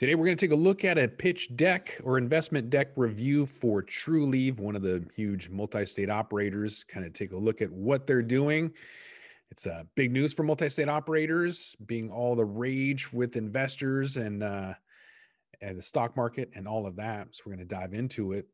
Today, 0.00 0.14
we're 0.14 0.24
going 0.24 0.36
to 0.38 0.46
take 0.46 0.54
a 0.54 0.58
look 0.58 0.82
at 0.86 0.96
a 0.96 1.06
pitch 1.06 1.54
deck 1.56 2.00
or 2.04 2.16
investment 2.16 2.70
deck 2.70 2.92
review 2.96 3.44
for 3.44 3.82
Trulieve, 3.82 4.58
one 4.58 4.74
of 4.74 4.80
the 4.80 5.04
huge 5.14 5.50
multi 5.50 5.84
state 5.84 6.08
operators. 6.08 6.84
Kind 6.84 7.04
of 7.04 7.12
take 7.12 7.32
a 7.32 7.36
look 7.36 7.60
at 7.60 7.70
what 7.70 8.06
they're 8.06 8.22
doing. 8.22 8.72
It's 9.50 9.66
uh, 9.66 9.82
big 9.96 10.10
news 10.10 10.32
for 10.32 10.42
multi 10.42 10.70
state 10.70 10.88
operators, 10.88 11.76
being 11.84 12.10
all 12.10 12.34
the 12.34 12.46
rage 12.46 13.12
with 13.12 13.36
investors 13.36 14.16
and, 14.16 14.42
uh, 14.42 14.72
and 15.60 15.76
the 15.76 15.82
stock 15.82 16.16
market 16.16 16.50
and 16.54 16.66
all 16.66 16.86
of 16.86 16.96
that. 16.96 17.28
So, 17.32 17.42
we're 17.44 17.56
going 17.56 17.68
to 17.68 17.74
dive 17.74 17.92
into 17.92 18.32
it. 18.32 18.46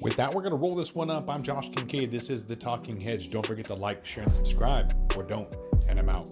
With 0.00 0.16
that, 0.16 0.34
we're 0.34 0.42
going 0.42 0.52
to 0.52 0.58
roll 0.58 0.74
this 0.74 0.94
one 0.94 1.10
up. 1.10 1.30
I'm 1.30 1.42
Josh 1.42 1.70
Kincaid. 1.70 2.10
This 2.10 2.30
is 2.30 2.44
The 2.44 2.56
Talking 2.56 3.00
Hedge. 3.00 3.30
Don't 3.30 3.46
forget 3.46 3.66
to 3.66 3.74
like, 3.74 4.04
share, 4.04 4.24
and 4.24 4.34
subscribe, 4.34 4.94
or 5.16 5.22
don't, 5.22 5.48
and 5.88 5.98
I'm 5.98 6.08
out. 6.08 6.28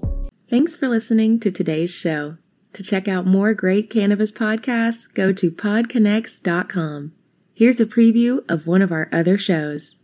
Thanks 0.49 0.75
for 0.75 0.89
listening 0.89 1.41
to 1.41 1.51
today's 1.51 1.91
show. 1.91 2.37
To 2.75 2.83
check 2.83 3.09
out 3.09 3.27
more 3.27 3.55
great 3.55 3.89
cannabis 3.91 4.31
podcasts, 4.31 5.13
go 5.13 5.33
to 5.33 5.51
podconnects.com. 5.51 7.13
Here's 7.55 7.81
a 7.81 7.87
preview 7.87 8.45
of 8.51 8.67
one 8.67 8.83
of 8.83 8.93
our 8.93 9.09
other 9.13 9.39
shows. 9.39 9.97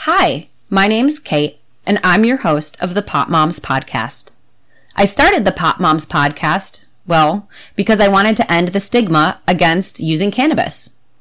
Hi, 0.00 0.48
my 0.68 0.88
name's 0.88 1.18
Kate, 1.18 1.60
and 1.84 2.00
I'm 2.02 2.24
your 2.24 2.38
host 2.38 2.80
of 2.82 2.94
the 2.94 3.02
Pot 3.02 3.30
Moms 3.30 3.60
Podcast. 3.60 4.32
I 4.96 5.04
started 5.04 5.44
the 5.44 5.52
Pot 5.52 5.80
Moms 5.80 6.06
Podcast, 6.06 6.86
well, 7.06 7.48
because 7.76 8.00
I 8.00 8.08
wanted 8.08 8.36
to 8.38 8.52
end 8.52 8.68
the 8.68 8.80
stigma 8.80 9.40
against 9.46 10.00
using 10.00 10.30
cannabis, 10.30 10.95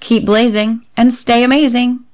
Keep 0.00 0.26
blazing 0.26 0.84
and 0.96 1.12
stay 1.12 1.42
amazing. 1.44 2.04